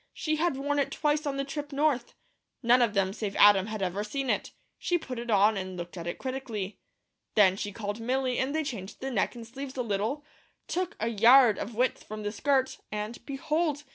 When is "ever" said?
3.67-3.97